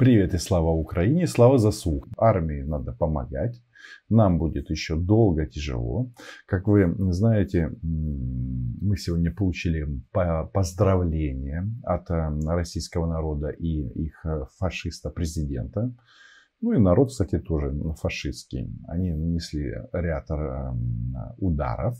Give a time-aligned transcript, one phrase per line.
[0.00, 2.06] Привет и слава Украине, слава ЗСУ.
[2.16, 3.62] Армии надо помогать.
[4.08, 6.10] Нам будет еще долго тяжело.
[6.46, 9.86] Как вы знаете, мы сегодня получили
[10.54, 15.94] поздравления от э, российского народа и их э, фашиста-президента.
[16.62, 18.70] Ну и народ, кстати, тоже фашистский.
[18.88, 20.72] Они нанесли ряд э,
[21.36, 21.98] ударов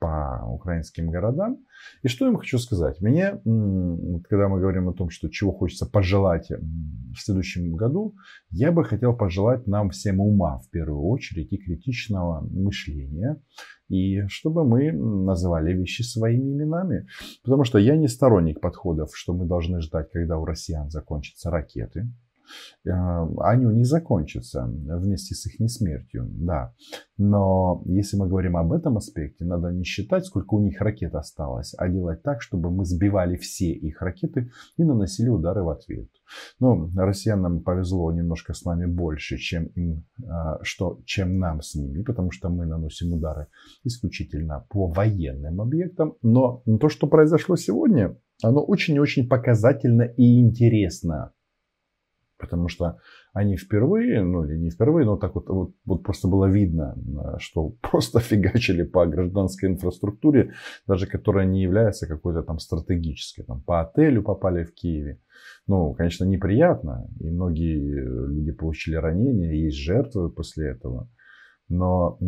[0.00, 1.58] по украинским городам.
[2.02, 3.00] И что я им хочу сказать?
[3.00, 3.40] Мне,
[4.28, 8.16] когда мы говорим о том, что чего хочется пожелать в следующем году,
[8.50, 13.40] я бы хотел пожелать нам всем ума в первую очередь и критичного мышления.
[13.88, 17.06] И чтобы мы называли вещи своими именами.
[17.44, 22.08] Потому что я не сторонник подходов, что мы должны ждать, когда у россиян закончатся ракеты.
[22.86, 22.90] Э,
[23.38, 26.74] они не закончатся вместе с их несмертью, да.
[27.18, 31.74] Но если мы говорим об этом аспекте, надо не считать, сколько у них ракет осталось,
[31.76, 36.08] а делать так, чтобы мы сбивали все их ракеты и наносили удары в ответ.
[36.58, 40.24] Ну, россиянам повезло немножко с нами больше, чем, им, э,
[40.62, 43.48] что, чем нам с ними, потому что мы наносим удары
[43.84, 46.16] исключительно по военным объектам.
[46.22, 51.32] Но то, что произошло сегодня, оно очень-очень показательно и интересно
[52.40, 52.98] Потому что
[53.34, 57.38] они впервые, ну или не впервые, но так вот, вот, вот просто было видно, э,
[57.38, 60.52] что просто фигачили по гражданской инфраструктуре,
[60.86, 63.44] даже которая не является какой-то там стратегической.
[63.44, 65.20] Там, по отелю попали в Киеве.
[65.66, 71.08] Ну, конечно, неприятно, и многие люди получили ранения, есть жертвы после этого.
[71.68, 72.18] Но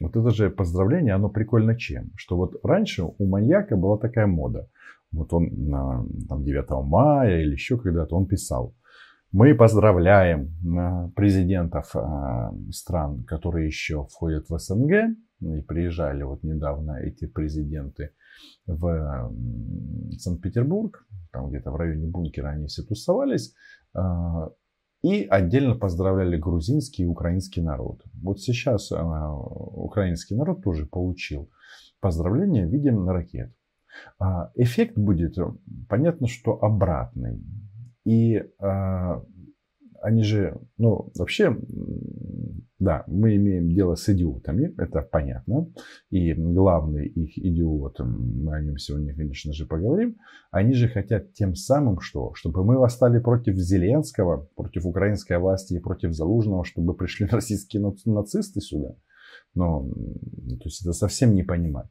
[0.00, 2.12] вот это же поздравление, оно прикольно чем?
[2.14, 4.68] Что вот раньше у маньяка была такая мода.
[5.10, 8.74] Вот он на там, 9 мая или еще когда-то он писал–
[9.32, 15.16] мы поздравляем э, президентов э, стран, которые еще входят в СНГ.
[15.40, 18.12] И приезжали вот недавно эти президенты
[18.66, 19.30] в
[20.18, 23.54] Санкт-Петербург, там где-то в районе бункера они все тусовались.
[23.94, 24.48] Э,
[25.02, 28.02] и отдельно поздравляли грузинский и украинский народ.
[28.22, 31.50] Вот сейчас украинский народ тоже получил
[32.00, 33.52] поздравления в виде ракет.
[34.56, 35.36] Эффект будет,
[35.88, 37.40] понятно, что обратный.
[38.06, 39.20] И э,
[40.00, 41.58] они же, ну, вообще,
[42.78, 45.72] да, мы имеем дело с идиотами, это понятно.
[46.10, 50.18] И главный их идиот, мы о нем сегодня, конечно же, поговорим,
[50.52, 52.32] они же хотят тем самым что?
[52.34, 58.60] Чтобы мы восстали против Зеленского, против украинской власти и против Залужного, чтобы пришли российские нацисты
[58.60, 58.94] сюда.
[59.56, 61.88] Но, то есть это совсем не понимать.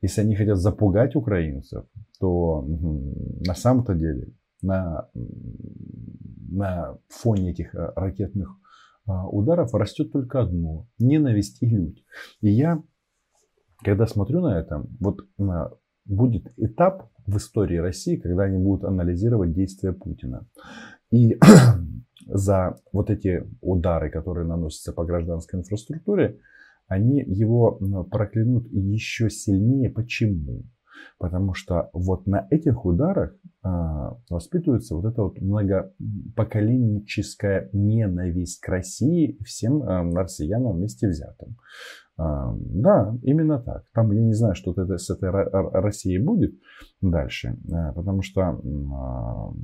[0.00, 1.84] Если они хотят запугать украинцев,
[2.18, 2.66] то
[3.46, 4.28] на самом-то деле
[4.62, 5.08] на,
[6.50, 8.56] на фоне этих э, ракетных
[9.06, 12.04] а, ударов растет только одно– ненависть и лють.
[12.40, 12.82] И я,
[13.82, 15.20] когда смотрю на это, вот
[16.04, 20.46] будет этап в истории России, когда они будут анализировать действия Путина.
[21.10, 21.38] И
[22.26, 26.40] за вот эти удары, которые наносятся по гражданской инфраструктуре,
[26.86, 27.78] они его
[28.10, 29.90] проклянут еще сильнее.
[29.90, 30.64] Почему?
[31.18, 39.36] Потому что вот на этих ударах а, воспитывается вот эта вот многопоколенческая ненависть к России
[39.44, 41.56] всем а, россиянам вместе взятым.
[42.16, 43.84] А, да, именно так.
[43.92, 46.54] Там я не знаю, что это с этой Россией будет
[47.00, 47.58] дальше,
[47.94, 49.54] потому что тут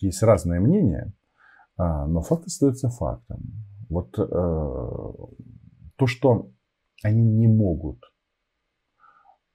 [0.00, 1.12] есть разные мнения,
[1.78, 3.42] но факт остается фактом.
[3.90, 4.22] Вот э,
[5.96, 6.50] то, что
[7.02, 8.00] они не могут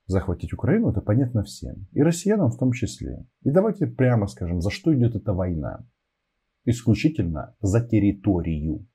[0.09, 1.87] захватить Украину, это понятно всем.
[1.91, 3.25] И россиянам в том числе.
[3.43, 5.85] И давайте прямо скажем, за что идет эта война.
[6.65, 8.87] Исключительно за территорию.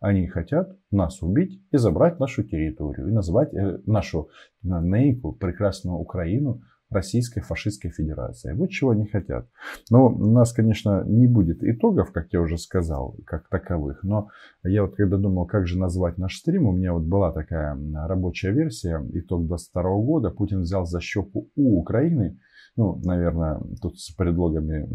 [0.00, 3.08] Они хотят нас убить и забрать нашу территорию.
[3.08, 4.28] И назвать э, нашу
[4.62, 8.52] нейку, прекрасную Украину, Российской фашистской Федерации.
[8.52, 9.48] Вот чего они хотят.
[9.90, 14.02] Но у нас, конечно, не будет итогов, как я уже сказал, как таковых.
[14.02, 14.28] Но
[14.62, 18.52] я вот когда думал, как же назвать наш стрим, у меня вот была такая рабочая
[18.52, 20.30] версия, итог 22 года.
[20.30, 22.38] Путин взял за щеку у Украины.
[22.76, 24.86] Ну, наверное, тут с предлогами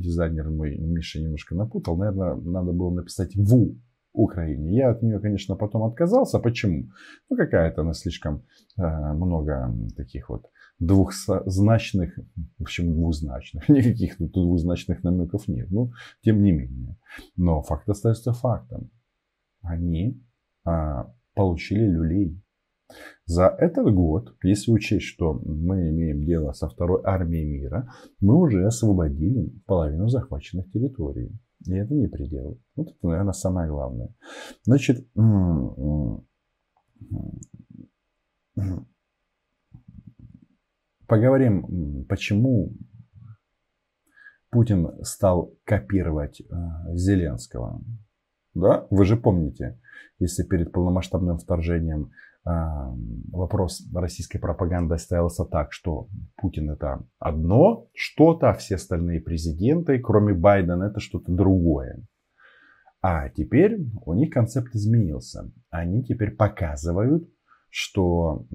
[0.00, 1.96] дизайнер мой Миша немножко напутал.
[1.96, 3.74] Наверное, надо было написать в
[4.12, 4.76] Украине.
[4.76, 6.40] Я от нее, конечно, потом отказался.
[6.40, 6.88] Почему?
[7.28, 8.42] Ну, какая-то она слишком
[8.76, 10.46] э, много таких вот
[10.80, 12.18] двухзначных,
[12.58, 15.92] в общем, двузначных, никаких тут двузначных намеков нет, но
[16.22, 16.96] тем не менее.
[17.36, 18.90] Но факт остается фактом.
[19.62, 20.20] Они
[20.64, 22.42] а, получили люлей.
[23.24, 27.88] За этот год, если учесть, что мы имеем дело со второй армией мира,
[28.18, 31.30] мы уже освободили половину захваченных территорий.
[31.66, 32.58] И это не предел.
[32.74, 34.08] Вот это, наверное, самое главное.
[34.64, 35.06] Значит,
[41.10, 42.72] Поговорим, почему
[44.48, 46.44] Путин стал копировать э,
[46.94, 47.82] Зеленского.
[48.54, 49.80] Да, вы же помните,
[50.20, 52.12] если перед полномасштабным вторжением
[52.46, 52.50] э,
[53.32, 60.32] вопрос российской пропаганды ставился так, что Путин это одно что-то, а все остальные президенты, кроме
[60.32, 62.06] Байдена, это что-то другое.
[63.02, 65.50] А теперь у них концепт изменился.
[65.70, 67.28] Они теперь показывают,
[67.70, 68.46] что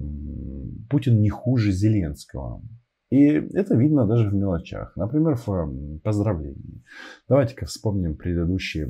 [0.88, 2.62] Путин не хуже Зеленского.
[3.10, 4.96] И это видно даже в мелочах.
[4.96, 6.82] Например, в поздравлении.
[7.28, 8.88] Давайте-ка вспомним предыдущие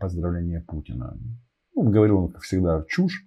[0.00, 1.18] поздравления Путина.
[1.74, 3.26] Ну, говорил он, как всегда, чушь.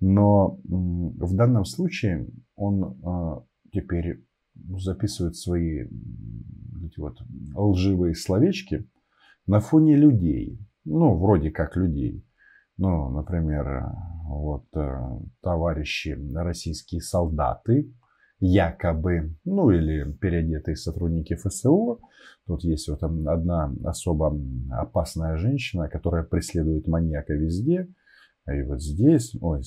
[0.00, 5.86] Но в данном случае он а, теперь записывает свои
[6.84, 7.18] эти вот
[7.54, 8.88] лживые словечки
[9.46, 10.60] на фоне людей.
[10.84, 12.24] Ну, вроде как людей.
[12.78, 13.86] Ну, например,
[14.28, 17.90] вот э, товарищи российские солдаты,
[18.38, 21.98] якобы, ну или переодетые сотрудники ФСО.
[22.46, 24.38] Тут есть вот одна особо
[24.70, 27.88] опасная женщина, которая преследует маньяка везде.
[28.46, 29.62] И вот здесь, ой,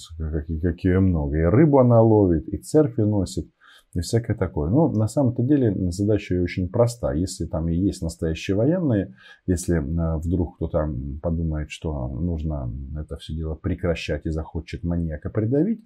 [0.61, 1.37] какие много.
[1.37, 3.49] И рыбу она ловит, и церкви носит
[3.93, 4.69] и всякое такое.
[4.69, 7.13] Но на самом-то деле задача очень проста.
[7.13, 9.15] Если там и есть настоящие военные,
[9.47, 15.81] если вдруг кто-то подумает, что нужно это все дело прекращать и захочет маньяка придавить,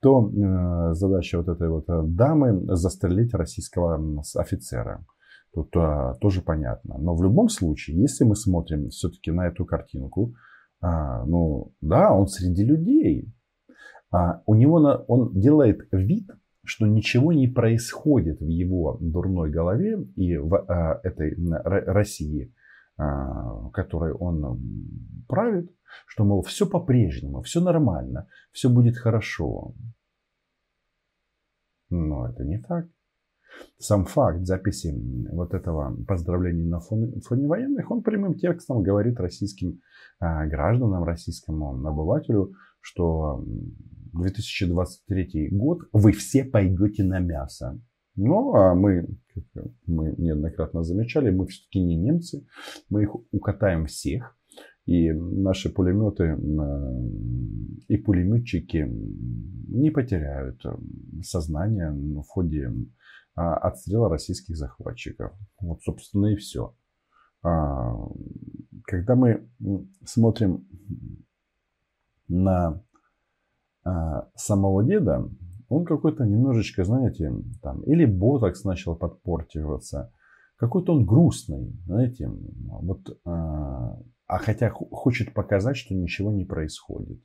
[0.00, 5.04] то э, задача вот этой вот э, дамы застрелить российского офицера.
[5.54, 5.70] Тут
[6.20, 6.98] тоже понятно.
[6.98, 10.34] Но в любом случае, если мы смотрим все-таки на эту картинку,
[10.80, 13.32] а, ну да, он среди людей.
[14.10, 16.30] А у него на, он делает вид,
[16.66, 22.52] что ничего не происходит в его дурной голове и в а, этой России,
[22.96, 24.60] а, которой он
[25.28, 25.70] правит,
[26.06, 29.74] что, мол, все по-прежнему, все нормально, все будет хорошо.
[31.88, 32.86] Но это не так.
[33.78, 34.94] Сам факт записи
[35.30, 37.12] вот этого поздравления на фоне,
[37.46, 39.80] военных, он прямым текстом говорит российским
[40.18, 43.44] а, гражданам, российскому обывателю, что
[44.18, 47.80] 2023 год вы все пойдете на мясо.
[48.16, 49.44] Ну, а мы, как
[49.86, 52.46] мы неоднократно замечали, мы все-таки не немцы,
[52.88, 54.36] мы их укатаем всех.
[54.86, 56.36] И наши пулеметы
[57.88, 60.62] и пулеметчики не потеряют
[61.22, 62.72] сознание в ходе
[63.34, 65.32] а, отстрела российских захватчиков.
[65.60, 66.74] Вот, собственно, и все.
[67.42, 67.96] А,
[68.84, 69.46] когда мы
[70.04, 70.66] смотрим
[72.28, 72.82] на
[74.34, 75.28] самого деда,
[75.68, 80.12] он какой-то немножечко, знаете, там, или ботокс начал подпортиваться,
[80.56, 87.20] какой-то он грустный, знаете, вот, а, а хотя хочет показать, что ничего не происходит.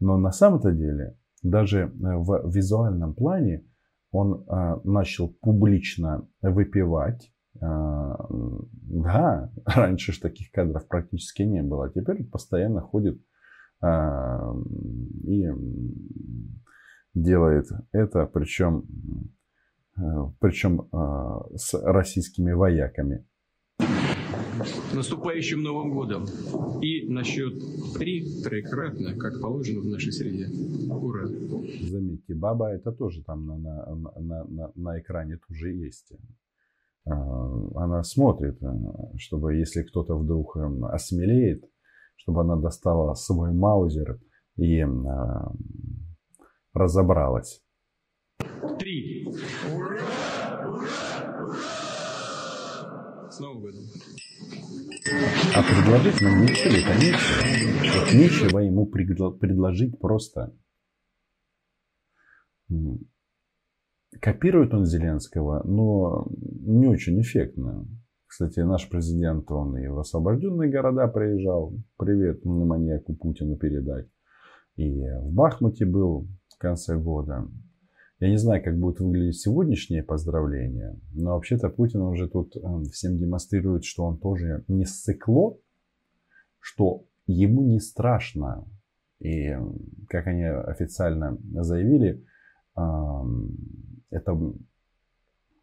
[0.00, 3.64] Но на самом-то деле, даже э, в визуальном плане,
[4.12, 7.32] он а, начал публично выпивать.
[7.60, 11.90] А, да, раньше же таких кадров практически не было.
[11.90, 13.35] Теперь постоянно ходит а,
[13.82, 15.48] и
[17.14, 18.84] делает это, причем,
[20.40, 23.24] причем а, с российскими вояками.
[24.94, 26.24] Наступающим Новым годом.
[26.80, 27.54] И на счет
[27.94, 30.48] три троекратно, как положено в нашей среде.
[30.90, 31.26] Ура!
[31.26, 36.12] Заметьте, баба это тоже там на, на, на, на, на экране тоже есть.
[37.04, 37.12] А,
[37.76, 38.66] она смотрит, э,
[39.16, 41.64] чтобы если кто-то вдруг эм, осмелеет,
[42.16, 44.18] чтобы она достала свой маузер
[44.56, 44.86] и э,
[46.72, 47.62] разобралась.
[48.78, 49.26] Три.
[53.30, 53.80] С Новым годом.
[55.54, 58.00] А предложить нам ничего это нечего.
[58.00, 60.56] Вот нечего ему предложить просто.
[64.20, 67.86] Копирует он Зеленского, но не очень эффектно.
[68.26, 71.72] Кстати, наш президент, он и в освобожденные города приезжал.
[71.96, 74.08] Привет маньяку Путину передать.
[74.74, 77.48] И в Бахмуте был в конце года.
[78.18, 83.16] Я не знаю, как будет выглядеть сегодняшнее поздравление, но вообще-то Путин уже тут эм, всем
[83.16, 85.56] демонстрирует, что он тоже не ссыкло,
[86.58, 88.66] что ему не страшно.
[89.20, 89.54] И,
[90.08, 92.24] как они официально заявили,
[94.10, 94.38] это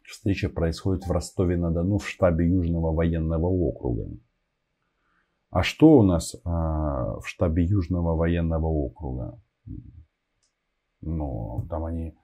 [0.04, 4.10] Встреча происходит в Ростове-на-Дону в штабе Южного военного округа.
[5.50, 9.40] А что у нас а, в штабе Южного военного округа?
[11.00, 12.14] Ну, там они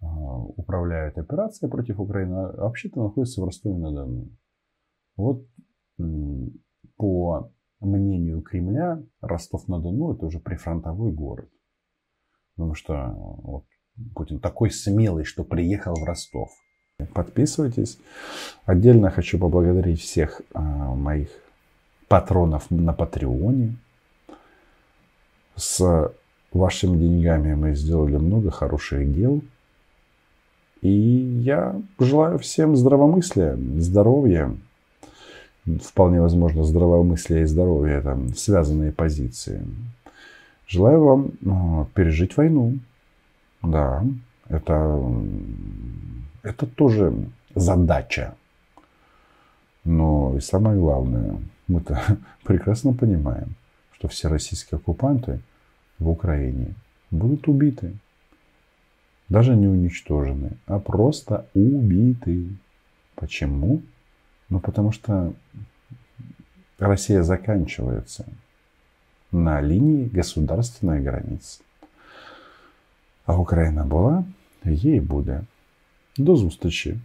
[0.00, 4.28] а, управляют операцией против Украины, а вообще-то находятся в Ростове-на-Дону.
[5.16, 5.46] Вот
[6.96, 11.50] по мнению Кремля, Ростов-на-Дону это уже прифронтовой город.
[12.54, 13.64] Потому что вот,
[14.14, 16.50] Путин такой смелый, что приехал в Ростов.
[17.12, 17.98] Подписывайтесь.
[18.66, 21.28] Отдельно хочу поблагодарить всех а, моих
[22.08, 23.76] патронов на Патреоне.
[25.56, 26.12] С
[26.52, 29.42] вашими деньгами мы сделали много хороших дел.
[30.80, 34.54] И я желаю всем здравомыслия, здоровья.
[35.64, 39.64] Вполне возможно, здравомыслие и здоровье это связанные позиции.
[40.66, 42.78] Желаю вам а, пережить войну.
[43.62, 44.04] Да,
[44.48, 45.02] это,
[46.42, 47.14] это тоже
[47.54, 48.34] задача.
[49.84, 52.00] Но и самое главное, мы-то
[52.44, 53.54] прекрасно понимаем,
[53.92, 55.40] что все российские оккупанты
[55.98, 56.74] в Украине
[57.10, 57.92] будут убиты.
[59.28, 62.48] Даже не уничтожены, а просто убиты.
[63.14, 63.82] Почему?
[64.48, 65.32] Ну, потому что
[66.78, 68.26] Россия заканчивается
[69.30, 71.62] на линии государственной границы.
[73.25, 74.23] А Україна була,
[74.65, 75.41] їй буде.
[76.17, 76.95] До зустрічі!